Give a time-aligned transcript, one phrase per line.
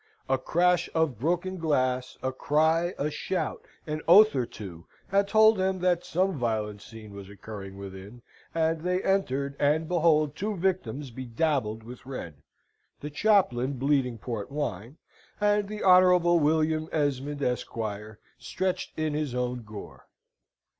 [0.27, 5.57] A crash of broken glass, a cry, a shout, an oath or two, had told
[5.57, 8.23] them that some violent scene was occurring within,
[8.55, 12.33] and they entered, and behold two victims bedabbled with red
[12.99, 14.97] the chaplain bleeding port wine,
[15.39, 20.07] and the Honourable William Esmond, Esquire, stretched in his own gore.